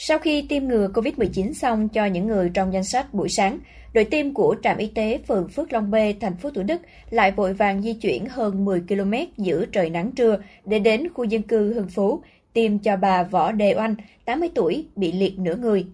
Sau 0.00 0.18
khi 0.18 0.42
tiêm 0.48 0.68
ngừa 0.68 0.88
COVID-19 0.94 1.52
xong 1.52 1.88
cho 1.88 2.06
những 2.06 2.26
người 2.26 2.50
trong 2.54 2.72
danh 2.72 2.84
sách 2.84 3.14
buổi 3.14 3.28
sáng, 3.28 3.58
đội 3.92 4.04
tiêm 4.04 4.34
của 4.34 4.56
trạm 4.62 4.76
y 4.76 4.86
tế 4.86 5.20
phường 5.28 5.48
Phước 5.48 5.72
Long 5.72 5.90
B, 5.90 5.94
thành 6.20 6.36
phố 6.36 6.50
Thủ 6.50 6.62
Đức 6.62 6.82
lại 7.10 7.32
vội 7.32 7.54
vàng 7.54 7.82
di 7.82 7.92
chuyển 7.92 8.26
hơn 8.26 8.64
10 8.64 8.80
km 8.88 9.12
giữa 9.36 9.64
trời 9.72 9.90
nắng 9.90 10.12
trưa 10.12 10.38
để 10.64 10.78
đến 10.78 11.08
khu 11.14 11.24
dân 11.24 11.42
cư 11.42 11.74
Hưng 11.74 11.88
Phú 11.88 12.20
tiêm 12.52 12.78
cho 12.78 12.96
bà 12.96 13.22
Võ 13.22 13.52
Đề 13.52 13.74
Oanh, 13.74 13.94
80 14.24 14.48
tuổi, 14.54 14.86
bị 14.96 15.12
liệt 15.12 15.38
nửa 15.38 15.56
người. 15.56 15.86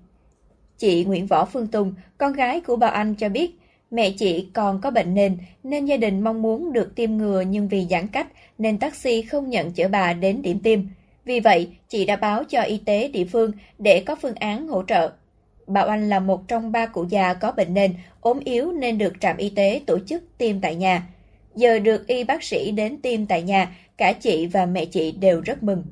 Chị 0.78 1.04
Nguyễn 1.04 1.26
Võ 1.26 1.44
Phương 1.44 1.66
Tùng, 1.66 1.94
con 2.18 2.32
gái 2.32 2.60
của 2.60 2.76
bà 2.76 2.86
Anh 2.86 3.14
cho 3.14 3.28
biết, 3.28 3.58
mẹ 3.90 4.10
chị 4.10 4.48
còn 4.52 4.80
có 4.80 4.90
bệnh 4.90 5.14
nền 5.14 5.38
nên 5.62 5.84
gia 5.84 5.96
đình 5.96 6.20
mong 6.20 6.42
muốn 6.42 6.72
được 6.72 6.94
tiêm 6.94 7.16
ngừa 7.16 7.40
nhưng 7.40 7.68
vì 7.68 7.86
giãn 7.90 8.08
cách 8.08 8.26
nên 8.58 8.78
taxi 8.78 9.22
không 9.22 9.50
nhận 9.50 9.72
chở 9.72 9.88
bà 9.88 10.12
đến 10.12 10.42
điểm 10.42 10.58
tiêm. 10.60 10.80
Vì 11.24 11.40
vậy, 11.40 11.68
chị 11.88 12.04
đã 12.04 12.16
báo 12.16 12.44
cho 12.44 12.60
y 12.60 12.78
tế 12.78 13.08
địa 13.08 13.24
phương 13.24 13.52
để 13.78 14.02
có 14.06 14.14
phương 14.22 14.34
án 14.34 14.68
hỗ 14.68 14.82
trợ. 14.82 15.10
Bà 15.66 15.84
Oanh 15.84 16.08
là 16.08 16.20
một 16.20 16.48
trong 16.48 16.72
ba 16.72 16.86
cụ 16.86 17.04
già 17.08 17.34
có 17.34 17.52
bệnh 17.52 17.74
nền, 17.74 17.94
ốm 18.20 18.40
yếu 18.44 18.72
nên 18.72 18.98
được 18.98 19.12
trạm 19.20 19.36
y 19.36 19.48
tế 19.48 19.80
tổ 19.86 19.98
chức 20.06 20.22
tiêm 20.38 20.60
tại 20.60 20.74
nhà. 20.74 21.02
Giờ 21.56 21.78
được 21.78 22.06
y 22.06 22.24
bác 22.24 22.42
sĩ 22.42 22.70
đến 22.70 23.00
tiêm 23.02 23.26
tại 23.26 23.42
nhà, 23.42 23.76
cả 23.96 24.12
chị 24.12 24.46
và 24.46 24.66
mẹ 24.66 24.84
chị 24.84 25.12
đều 25.12 25.40
rất 25.40 25.62
mừng. 25.62 25.82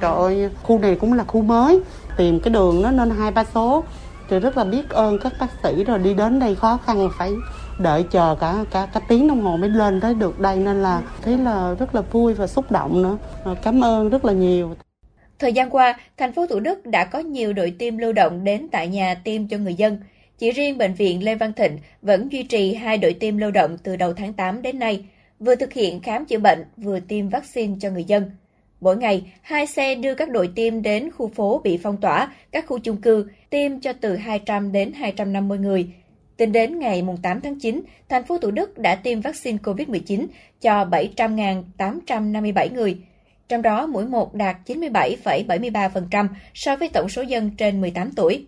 Trời 0.00 0.12
ơi, 0.12 0.50
khu 0.62 0.78
này 0.78 0.96
cũng 1.00 1.12
là 1.12 1.24
khu 1.24 1.42
mới, 1.42 1.80
tìm 2.16 2.40
cái 2.40 2.52
đường 2.54 2.82
nó 2.82 2.90
nên 2.90 3.10
hai 3.10 3.30
ba 3.30 3.44
số. 3.54 3.84
Tôi 4.28 4.40
rất 4.40 4.56
là 4.56 4.64
biết 4.64 4.90
ơn 4.90 5.18
các 5.18 5.32
bác 5.40 5.48
sĩ 5.62 5.84
rồi 5.84 5.98
đi 5.98 6.14
đến 6.14 6.38
đây 6.38 6.54
khó 6.54 6.78
khăn 6.86 7.08
phải 7.18 7.30
đợi 7.80 8.04
chờ 8.10 8.36
cả 8.40 8.64
cả 8.70 8.88
cả 8.94 9.00
tiếng 9.08 9.28
đồng 9.28 9.40
hồ 9.42 9.56
mới 9.56 9.70
lên 9.70 10.00
tới 10.00 10.14
được 10.14 10.40
đây 10.40 10.56
nên 10.56 10.82
là 10.82 11.02
thấy 11.22 11.38
là 11.38 11.74
rất 11.78 11.94
là 11.94 12.00
vui 12.00 12.34
và 12.34 12.46
xúc 12.46 12.72
động 12.72 13.02
nữa. 13.02 13.18
Ờ, 13.44 13.54
cảm 13.62 13.84
ơn 13.84 14.08
rất 14.08 14.24
là 14.24 14.32
nhiều. 14.32 14.74
Thời 15.38 15.52
gian 15.52 15.70
qua, 15.70 15.98
thành 16.16 16.32
phố 16.32 16.46
Thủ 16.46 16.60
Đức 16.60 16.86
đã 16.86 17.04
có 17.04 17.18
nhiều 17.18 17.52
đội 17.52 17.74
tiêm 17.78 17.98
lưu 17.98 18.12
động 18.12 18.44
đến 18.44 18.68
tại 18.72 18.88
nhà 18.88 19.14
tiêm 19.24 19.48
cho 19.48 19.58
người 19.58 19.74
dân. 19.74 19.98
Chỉ 20.38 20.50
riêng 20.50 20.78
bệnh 20.78 20.94
viện 20.94 21.24
Lê 21.24 21.34
Văn 21.34 21.52
Thịnh 21.52 21.78
vẫn 22.02 22.32
duy 22.32 22.42
trì 22.42 22.74
hai 22.74 22.98
đội 22.98 23.12
tiêm 23.12 23.36
lưu 23.36 23.50
động 23.50 23.76
từ 23.82 23.96
đầu 23.96 24.12
tháng 24.12 24.32
8 24.32 24.62
đến 24.62 24.78
nay, 24.78 25.04
vừa 25.38 25.54
thực 25.54 25.72
hiện 25.72 26.00
khám 26.00 26.24
chữa 26.24 26.38
bệnh, 26.38 26.64
vừa 26.76 27.00
tiêm 27.00 27.28
vaccine 27.28 27.74
cho 27.80 27.90
người 27.90 28.04
dân. 28.04 28.30
Mỗi 28.80 28.96
ngày, 28.96 29.32
hai 29.42 29.66
xe 29.66 29.94
đưa 29.94 30.14
các 30.14 30.30
đội 30.30 30.50
tiêm 30.54 30.82
đến 30.82 31.10
khu 31.10 31.28
phố 31.28 31.60
bị 31.64 31.78
phong 31.82 31.96
tỏa, 31.96 32.32
các 32.52 32.64
khu 32.66 32.78
chung 32.78 32.96
cư, 32.96 33.26
tiêm 33.50 33.80
cho 33.80 33.92
từ 33.92 34.16
200 34.16 34.72
đến 34.72 34.92
250 34.92 35.58
người. 35.58 35.88
Tính 36.40 36.52
đến 36.52 36.78
ngày 36.78 37.04
8 37.22 37.40
tháng 37.40 37.60
9, 37.60 37.82
thành 38.08 38.24
phố 38.24 38.38
Thủ 38.38 38.50
Đức 38.50 38.78
đã 38.78 38.94
tiêm 38.94 39.20
vaccine 39.20 39.58
COVID-19 39.62 40.26
cho 40.60 40.84
700.857 40.84 42.72
người. 42.72 42.98
Trong 43.48 43.62
đó, 43.62 43.86
mũi 43.86 44.04
1 44.04 44.34
đạt 44.34 44.56
97,73% 44.66 46.28
so 46.54 46.76
với 46.76 46.88
tổng 46.88 47.08
số 47.08 47.22
dân 47.22 47.50
trên 47.56 47.80
18 47.80 48.12
tuổi. 48.12 48.46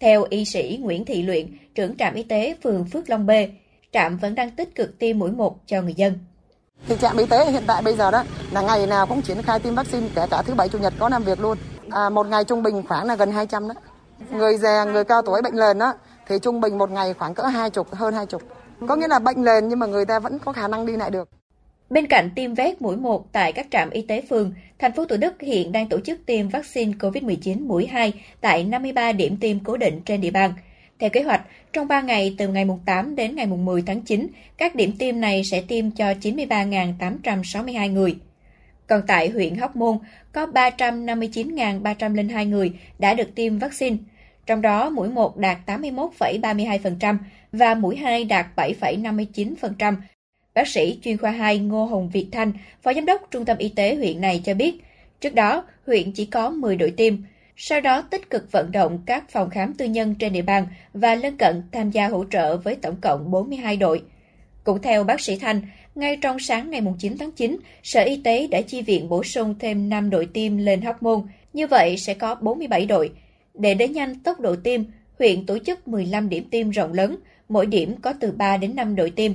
Theo 0.00 0.24
y 0.30 0.44
sĩ 0.44 0.78
Nguyễn 0.82 1.04
Thị 1.04 1.22
Luyện, 1.22 1.58
trưởng 1.74 1.96
trạm 1.96 2.14
y 2.14 2.22
tế 2.22 2.56
phường 2.62 2.84
Phước 2.92 3.10
Long 3.10 3.26
B, 3.26 3.30
trạm 3.92 4.16
vẫn 4.16 4.34
đang 4.34 4.50
tích 4.50 4.74
cực 4.74 4.98
tiêm 4.98 5.18
mũi 5.18 5.30
1 5.30 5.58
cho 5.66 5.82
người 5.82 5.94
dân. 5.94 6.18
Thì 6.88 6.94
trạm 7.00 7.16
y 7.16 7.26
tế 7.26 7.50
hiện 7.50 7.62
tại 7.66 7.82
bây 7.82 7.96
giờ 7.96 8.10
đó 8.10 8.24
là 8.52 8.62
ngày 8.62 8.86
nào 8.86 9.06
cũng 9.06 9.22
triển 9.22 9.42
khai 9.42 9.58
tiêm 9.60 9.74
vaccine 9.74 10.08
kể 10.14 10.26
cả 10.30 10.42
thứ 10.42 10.54
bảy 10.54 10.68
chủ 10.68 10.78
nhật 10.78 10.94
có 10.98 11.08
làm 11.08 11.22
việc 11.22 11.40
luôn. 11.40 11.58
À, 11.90 12.10
một 12.10 12.26
ngày 12.26 12.44
trung 12.44 12.62
bình 12.62 12.82
khoảng 12.88 13.06
là 13.06 13.16
gần 13.16 13.32
200 13.32 13.68
đó. 13.68 13.74
Người 14.30 14.56
già, 14.56 14.84
người 14.84 15.04
cao 15.04 15.22
tuổi 15.22 15.42
bệnh 15.42 15.56
nền 15.56 15.78
đó 15.78 15.94
thì 16.28 16.36
trung 16.42 16.60
bình 16.60 16.78
một 16.78 16.90
ngày 16.90 17.14
khoảng 17.14 17.34
cỡ 17.34 17.42
hai 17.42 17.70
chục 17.70 17.94
hơn 17.94 18.14
hai 18.14 18.26
chục. 18.26 18.42
Có 18.88 18.96
nghĩa 18.96 19.08
là 19.08 19.18
bệnh 19.18 19.44
nền 19.44 19.68
nhưng 19.68 19.78
mà 19.78 19.86
người 19.86 20.04
ta 20.04 20.18
vẫn 20.18 20.38
có 20.38 20.52
khả 20.52 20.68
năng 20.68 20.86
đi 20.86 20.96
lại 20.96 21.10
được. 21.10 21.28
Bên 21.90 22.06
cạnh 22.06 22.30
tiêm 22.34 22.54
vét 22.54 22.82
mũi 22.82 22.96
1 22.96 23.32
tại 23.32 23.52
các 23.52 23.66
trạm 23.70 23.90
y 23.90 24.02
tế 24.02 24.22
phường, 24.28 24.52
thành 24.78 24.92
phố 24.92 25.04
Thủ 25.04 25.16
Đức 25.16 25.40
hiện 25.40 25.72
đang 25.72 25.88
tổ 25.88 26.00
chức 26.00 26.26
tiêm 26.26 26.48
vaccine 26.48 26.92
COVID-19 26.92 27.66
mũi 27.66 27.86
2 27.86 28.12
tại 28.40 28.64
53 28.64 29.12
điểm 29.12 29.36
tiêm 29.36 29.58
cố 29.64 29.76
định 29.76 30.00
trên 30.04 30.20
địa 30.20 30.30
bàn. 30.30 30.54
Theo 30.98 31.10
kế 31.10 31.22
hoạch, 31.22 31.42
trong 31.72 31.88
3 31.88 32.00
ngày 32.00 32.34
từ 32.38 32.48
ngày 32.48 32.66
8 32.86 33.16
đến 33.16 33.36
ngày 33.36 33.46
10 33.46 33.82
tháng 33.82 34.02
9, 34.02 34.26
các 34.58 34.74
điểm 34.74 34.92
tiêm 34.98 35.20
này 35.20 35.44
sẽ 35.44 35.62
tiêm 35.68 35.90
cho 35.90 36.04
93.862 36.04 37.92
người. 37.92 38.16
Còn 38.86 39.02
tại 39.06 39.28
huyện 39.28 39.56
Hóc 39.56 39.76
Môn, 39.76 39.98
có 40.32 40.46
359.302 40.46 42.48
người 42.48 42.72
đã 42.98 43.14
được 43.14 43.34
tiêm 43.34 43.58
vaccine, 43.58 43.96
trong 44.46 44.62
đó 44.62 44.90
mũi 44.90 45.08
1 45.08 45.36
đạt 45.36 45.58
81,32% 45.66 47.18
và 47.52 47.74
mũi 47.74 47.96
2 47.96 48.24
đạt 48.24 48.46
7,59%. 48.56 49.94
Bác 50.54 50.68
sĩ 50.68 50.98
chuyên 51.02 51.16
khoa 51.16 51.30
2 51.30 51.58
Ngô 51.58 51.84
Hồng 51.84 52.10
Việt 52.10 52.28
Thanh, 52.32 52.52
Phó 52.82 52.92
Giám 52.94 53.06
đốc 53.06 53.28
Trung 53.30 53.44
tâm 53.44 53.58
Y 53.58 53.68
tế 53.68 53.94
huyện 53.94 54.20
này 54.20 54.40
cho 54.44 54.54
biết, 54.54 54.74
trước 55.20 55.34
đó 55.34 55.64
huyện 55.86 56.12
chỉ 56.12 56.26
có 56.26 56.50
10 56.50 56.76
đội 56.76 56.90
tiêm, 56.90 57.14
sau 57.56 57.80
đó 57.80 58.02
tích 58.02 58.30
cực 58.30 58.52
vận 58.52 58.72
động 58.72 59.02
các 59.06 59.30
phòng 59.30 59.50
khám 59.50 59.74
tư 59.74 59.84
nhân 59.84 60.14
trên 60.14 60.32
địa 60.32 60.42
bàn 60.42 60.66
và 60.92 61.14
lân 61.14 61.36
cận 61.36 61.62
tham 61.72 61.90
gia 61.90 62.08
hỗ 62.08 62.24
trợ 62.30 62.56
với 62.56 62.74
tổng 62.74 62.96
cộng 63.00 63.30
42 63.30 63.76
đội. 63.76 64.02
Cũng 64.64 64.82
theo 64.82 65.04
bác 65.04 65.20
sĩ 65.20 65.38
Thanh, 65.38 65.60
ngay 65.94 66.16
trong 66.16 66.38
sáng 66.38 66.70
ngày 66.70 66.82
9 66.98 67.18
tháng 67.18 67.30
9, 67.30 67.56
Sở 67.82 68.00
Y 68.00 68.20
tế 68.24 68.46
đã 68.46 68.60
chi 68.60 68.82
viện 68.82 69.08
bổ 69.08 69.24
sung 69.24 69.54
thêm 69.58 69.88
5 69.88 70.10
đội 70.10 70.26
tiêm 70.26 70.56
lên 70.56 70.82
Hóc 70.82 71.02
Môn, 71.02 71.22
như 71.52 71.66
vậy 71.66 71.96
sẽ 71.96 72.14
có 72.14 72.34
47 72.34 72.86
đội. 72.86 73.10
Để 73.54 73.74
đẩy 73.74 73.88
nhanh 73.88 74.20
tốc 74.20 74.40
độ 74.40 74.56
tiêm, 74.56 74.82
huyện 75.18 75.46
tổ 75.46 75.58
chức 75.58 75.88
15 75.88 76.28
điểm 76.28 76.44
tiêm 76.50 76.70
rộng 76.70 76.92
lớn, 76.92 77.16
mỗi 77.48 77.66
điểm 77.66 77.94
có 78.02 78.12
từ 78.20 78.32
3 78.32 78.56
đến 78.56 78.76
5 78.76 78.96
đội 78.96 79.10
tiêm. 79.10 79.32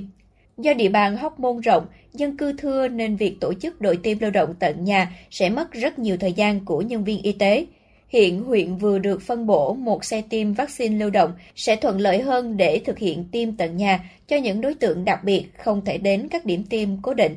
Do 0.58 0.74
địa 0.74 0.88
bàn 0.88 1.16
Hóc 1.16 1.40
Môn 1.40 1.60
rộng, 1.60 1.86
dân 2.14 2.36
cư 2.36 2.52
thưa 2.52 2.88
nên 2.88 3.16
việc 3.16 3.36
tổ 3.40 3.54
chức 3.54 3.80
đội 3.80 3.96
tiêm 3.96 4.18
lưu 4.18 4.30
động 4.30 4.54
tận 4.58 4.84
nhà 4.84 5.16
sẽ 5.30 5.50
mất 5.50 5.72
rất 5.72 5.98
nhiều 5.98 6.16
thời 6.16 6.32
gian 6.32 6.64
của 6.64 6.80
nhân 6.80 7.04
viên 7.04 7.22
y 7.22 7.32
tế. 7.32 7.66
Hiện 8.08 8.42
huyện 8.42 8.76
vừa 8.76 8.98
được 8.98 9.22
phân 9.22 9.46
bổ 9.46 9.74
một 9.74 10.04
xe 10.04 10.22
tiêm 10.30 10.52
vaccine 10.52 10.96
lưu 10.96 11.10
động 11.10 11.32
sẽ 11.56 11.76
thuận 11.76 12.00
lợi 12.00 12.22
hơn 12.22 12.56
để 12.56 12.80
thực 12.84 12.98
hiện 12.98 13.24
tiêm 13.32 13.56
tận 13.56 13.76
nhà 13.76 14.10
cho 14.28 14.36
những 14.36 14.60
đối 14.60 14.74
tượng 14.74 15.04
đặc 15.04 15.24
biệt 15.24 15.44
không 15.58 15.84
thể 15.84 15.98
đến 15.98 16.28
các 16.30 16.44
điểm 16.44 16.64
tiêm 16.70 16.88
cố 17.02 17.14
định. 17.14 17.36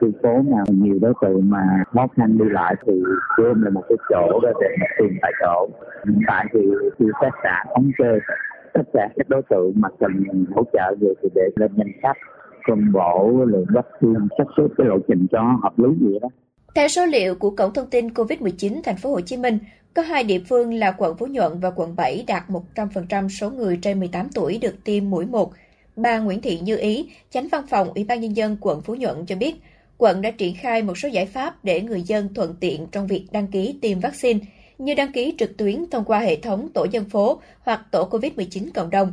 Khu 0.00 0.08
phố 0.22 0.42
nào 0.50 0.64
nhiều 0.68 0.98
đối 1.00 1.12
tượng 1.22 1.50
mà 1.50 1.84
khó 1.92 2.06
khăn 2.16 2.38
đi 2.38 2.44
lại 2.50 2.74
thì 2.86 2.92
gom 3.36 3.62
là 3.62 3.70
một 3.70 3.82
cái 3.88 3.98
chỗ 4.10 4.40
để 4.42 4.52
tiêm 4.98 5.18
tại 5.22 5.32
chỗ. 5.40 5.68
Hiện 6.04 6.20
tại 6.26 6.46
thì 6.52 6.60
khi 6.98 7.04
xét 7.22 7.32
xã 7.42 7.64
thống 7.74 7.90
kê 7.98 8.18
tất 8.74 8.82
cả 8.92 9.08
các 9.16 9.28
đối 9.28 9.42
tượng 9.50 9.72
mà 9.76 9.88
cần 10.00 10.24
hỗ 10.54 10.62
trợ 10.72 10.94
về 11.00 11.08
thì 11.22 11.28
để 11.34 11.48
lên 11.56 11.70
danh 11.76 11.92
sách 12.02 12.16
phân 12.68 12.92
bổ 12.92 13.44
lượng 13.46 13.66
vaccine 13.74 14.26
sắp 14.38 14.46
xếp 14.56 14.68
cái 14.78 14.86
lộ 14.86 14.98
trình 15.08 15.26
cho 15.32 15.58
hợp 15.62 15.78
lý 15.78 15.88
gì 16.00 16.18
đó. 16.22 16.28
Theo 16.74 16.88
số 16.88 17.06
liệu 17.06 17.34
của 17.34 17.50
Cổng 17.50 17.72
Thông 17.74 17.90
tin 17.90 18.08
COVID-19 18.08 18.80
Thành 18.84 18.96
phố 18.96 19.10
Hồ 19.10 19.20
Chí 19.20 19.36
Minh, 19.36 19.58
có 19.94 20.02
hai 20.02 20.24
địa 20.24 20.40
phương 20.48 20.74
là 20.74 20.94
quận 20.98 21.16
Phú 21.16 21.26
Nhuận 21.26 21.52
và 21.60 21.70
quận 21.70 21.96
7 21.96 22.24
đạt 22.26 22.42
100% 22.74 23.28
số 23.28 23.50
người 23.50 23.78
trên 23.82 24.00
18 24.00 24.26
tuổi 24.34 24.58
được 24.62 24.74
tiêm 24.84 25.10
mũi 25.10 25.26
1. 25.26 25.52
Bà 25.96 26.18
Nguyễn 26.18 26.40
Thị 26.40 26.58
Như 26.62 26.76
Ý, 26.76 27.10
chánh 27.30 27.48
văn 27.52 27.64
phòng 27.70 27.88
Ủy 27.94 28.04
ban 28.08 28.20
Nhân 28.20 28.36
dân 28.36 28.56
quận 28.60 28.80
Phú 28.80 28.94
Nhuận 28.94 29.26
cho 29.26 29.36
biết, 29.36 29.54
quận 29.98 30.22
đã 30.22 30.30
triển 30.30 30.54
khai 30.54 30.82
một 30.82 30.98
số 30.98 31.08
giải 31.08 31.26
pháp 31.26 31.64
để 31.64 31.80
người 31.80 32.02
dân 32.02 32.34
thuận 32.34 32.54
tiện 32.60 32.86
trong 32.92 33.06
việc 33.06 33.26
đăng 33.32 33.46
ký 33.46 33.78
tiêm 33.80 34.00
vaccine, 34.00 34.40
như 34.78 34.94
đăng 34.94 35.12
ký 35.12 35.34
trực 35.38 35.56
tuyến 35.56 35.90
thông 35.90 36.04
qua 36.04 36.18
hệ 36.18 36.36
thống 36.36 36.68
tổ 36.74 36.86
dân 36.90 37.04
phố 37.04 37.40
hoặc 37.60 37.80
tổ 37.90 38.08
COVID-19 38.10 38.68
cộng 38.74 38.90
đồng. 38.90 39.12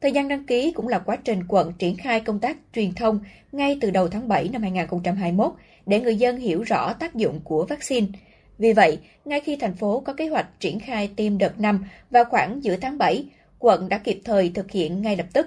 Thời 0.00 0.12
gian 0.12 0.28
đăng 0.28 0.46
ký 0.46 0.72
cũng 0.72 0.88
là 0.88 0.98
quá 0.98 1.16
trình 1.16 1.40
quận 1.48 1.72
triển 1.78 1.96
khai 1.96 2.20
công 2.20 2.38
tác 2.38 2.56
truyền 2.74 2.94
thông 2.94 3.20
ngay 3.52 3.78
từ 3.80 3.90
đầu 3.90 4.08
tháng 4.08 4.28
7 4.28 4.48
năm 4.52 4.62
2021 4.62 5.52
để 5.86 6.00
người 6.00 6.16
dân 6.16 6.36
hiểu 6.36 6.62
rõ 6.62 6.92
tác 6.92 7.14
dụng 7.14 7.40
của 7.44 7.66
vaccine– 7.66 8.06
vì 8.60 8.72
vậy, 8.72 8.98
ngay 9.24 9.40
khi 9.40 9.56
thành 9.56 9.74
phố 9.74 10.00
có 10.00 10.12
kế 10.12 10.28
hoạch 10.28 10.60
triển 10.60 10.80
khai 10.80 11.10
tiêm 11.16 11.38
đợt 11.38 11.60
5 11.60 11.84
vào 12.10 12.24
khoảng 12.24 12.64
giữa 12.64 12.76
tháng 12.76 12.98
7, 12.98 13.24
quận 13.58 13.88
đã 13.88 13.98
kịp 13.98 14.20
thời 14.24 14.52
thực 14.54 14.70
hiện 14.70 15.02
ngay 15.02 15.16
lập 15.16 15.26
tức. 15.32 15.46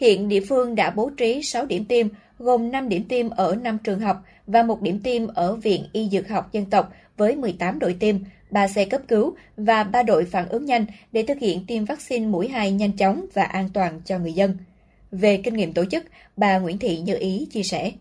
Hiện 0.00 0.28
địa 0.28 0.40
phương 0.48 0.74
đã 0.74 0.90
bố 0.90 1.10
trí 1.16 1.42
6 1.42 1.66
điểm 1.66 1.84
tiêm, 1.84 2.08
gồm 2.38 2.70
5 2.70 2.88
điểm 2.88 3.04
tiêm 3.08 3.30
ở 3.30 3.56
5 3.62 3.78
trường 3.84 4.00
học 4.00 4.16
và 4.46 4.62
một 4.62 4.82
điểm 4.82 5.00
tiêm 5.04 5.26
ở 5.26 5.54
Viện 5.54 5.84
Y 5.92 6.08
Dược 6.08 6.28
học 6.28 6.52
Dân 6.52 6.64
tộc 6.70 6.92
với 7.16 7.36
18 7.36 7.78
đội 7.78 7.96
tiêm, 8.00 8.16
3 8.50 8.68
xe 8.68 8.84
cấp 8.84 9.00
cứu 9.08 9.34
và 9.56 9.84
3 9.84 10.02
đội 10.02 10.24
phản 10.24 10.48
ứng 10.48 10.64
nhanh 10.64 10.86
để 11.12 11.22
thực 11.22 11.38
hiện 11.38 11.64
tiêm 11.66 11.84
vaccine 11.84 12.26
mũi 12.26 12.48
2 12.48 12.72
nhanh 12.72 12.92
chóng 12.92 13.26
và 13.34 13.42
an 13.42 13.68
toàn 13.74 14.00
cho 14.04 14.18
người 14.18 14.32
dân. 14.32 14.56
Về 15.12 15.40
kinh 15.44 15.54
nghiệm 15.54 15.72
tổ 15.72 15.84
chức, 15.84 16.04
bà 16.36 16.58
Nguyễn 16.58 16.78
Thị 16.78 16.98
Như 16.98 17.16
Ý 17.18 17.46
chia 17.50 17.62
sẻ. 17.62 17.92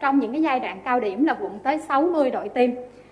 Trong 0.00 0.20
những 0.20 0.32
cái 0.32 0.42
giai 0.42 0.60
đoạn 0.60 0.80
cao 0.84 1.00
điểm 1.00 1.24
là 1.24 1.36
quận 1.40 1.58
tới 1.64 1.78
60 1.88 2.30
đội 2.30 2.48
tiêm, 2.48 2.70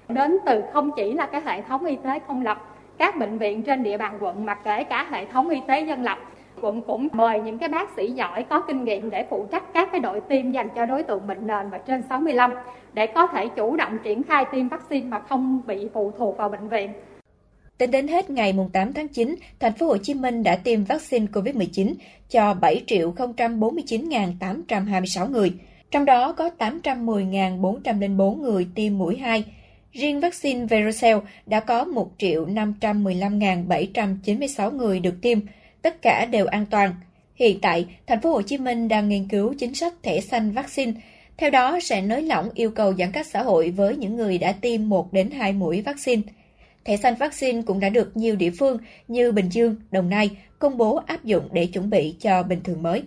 đến 0.08 0.38
từ 0.46 0.62
không 0.72 0.90
chỉ 0.96 1.12
là 1.12 1.26
cái 1.26 1.40
hệ 1.44 1.62
thống 1.62 1.84
y 1.84 1.96
tế 2.04 2.18
công 2.28 2.42
lập, 2.42 2.76
các 2.98 3.16
bệnh 3.18 3.38
viện 3.38 3.62
trên 3.62 3.82
địa 3.82 3.96
bàn 3.96 4.18
quận 4.20 4.44
mà 4.44 4.54
kể 4.54 4.84
cả 4.84 5.06
hệ 5.10 5.24
thống 5.32 5.48
y 5.48 5.58
tế 5.68 5.80
dân 5.80 6.02
lập. 6.02 6.18
Quận 6.62 6.82
cũng 6.82 7.08
mời 7.12 7.40
những 7.40 7.58
cái 7.58 7.68
bác 7.68 7.90
sĩ 7.96 8.10
giỏi 8.10 8.42
có 8.42 8.60
kinh 8.60 8.84
nghiệm 8.84 9.10
để 9.10 9.26
phụ 9.30 9.46
trách 9.52 9.64
các 9.74 9.88
cái 9.92 10.00
đội 10.00 10.20
tiêm 10.20 10.52
dành 10.52 10.68
cho 10.76 10.86
đối 10.86 11.02
tượng 11.02 11.26
bệnh 11.26 11.46
nền 11.46 11.70
và 11.70 11.78
trên 11.78 12.02
65 12.08 12.52
để 12.92 13.06
có 13.06 13.26
thể 13.26 13.48
chủ 13.56 13.76
động 13.76 13.98
triển 14.04 14.22
khai 14.22 14.44
tiêm 14.52 14.68
vaccine 14.68 15.06
mà 15.06 15.18
không 15.18 15.60
bị 15.66 15.88
phụ 15.94 16.12
thuộc 16.18 16.36
vào 16.36 16.48
bệnh 16.48 16.68
viện. 16.68 16.92
Tính 17.78 17.90
đến 17.90 18.08
hết 18.08 18.30
ngày 18.30 18.54
8 18.72 18.92
tháng 18.92 19.08
9, 19.08 19.34
thành 19.60 19.72
phố 19.72 19.86
Hồ 19.86 19.96
Chí 19.96 20.14
Minh 20.14 20.42
đã 20.42 20.56
tiêm 20.56 20.84
vaccine 20.84 21.26
COVID-19 21.32 21.94
cho 22.28 22.54
7.049.826 22.60 25.30
người, 25.30 25.52
trong 25.90 26.04
đó 26.04 26.32
có 26.32 26.50
810.404 26.58 28.34
người 28.34 28.66
tiêm 28.74 28.98
mũi 28.98 29.16
2, 29.16 29.44
Riêng 29.92 30.20
vaccine 30.20 30.66
Verocell 30.66 31.18
đã 31.46 31.60
có 31.60 31.84
1.515.796 32.18 34.76
người 34.76 35.00
được 35.00 35.14
tiêm, 35.22 35.38
tất 35.82 36.02
cả 36.02 36.24
đều 36.24 36.46
an 36.46 36.66
toàn. 36.66 36.94
Hiện 37.34 37.60
tại, 37.60 37.86
thành 38.06 38.20
phố 38.20 38.32
Hồ 38.32 38.42
Chí 38.42 38.58
Minh 38.58 38.88
đang 38.88 39.08
nghiên 39.08 39.28
cứu 39.28 39.54
chính 39.58 39.74
sách 39.74 39.94
thẻ 40.02 40.20
xanh 40.20 40.50
vaccine, 40.50 40.92
theo 41.36 41.50
đó 41.50 41.78
sẽ 41.82 42.00
nới 42.00 42.22
lỏng 42.22 42.48
yêu 42.54 42.70
cầu 42.70 42.94
giãn 42.94 43.12
cách 43.12 43.26
xã 43.26 43.42
hội 43.42 43.70
với 43.70 43.96
những 43.96 44.16
người 44.16 44.38
đã 44.38 44.52
tiêm 44.52 44.88
1 44.88 45.12
đến 45.12 45.30
2 45.30 45.52
mũi 45.52 45.82
vaccine. 45.82 46.22
Thẻ 46.84 46.96
xanh 46.96 47.14
vaccine 47.14 47.62
cũng 47.62 47.80
đã 47.80 47.88
được 47.88 48.16
nhiều 48.16 48.36
địa 48.36 48.50
phương 48.58 48.78
như 49.08 49.32
Bình 49.32 49.48
Dương, 49.48 49.76
Đồng 49.90 50.08
Nai 50.08 50.30
công 50.58 50.76
bố 50.76 51.00
áp 51.06 51.24
dụng 51.24 51.48
để 51.52 51.66
chuẩn 51.66 51.90
bị 51.90 52.14
cho 52.20 52.42
bình 52.42 52.60
thường 52.64 52.82
mới. 52.82 53.02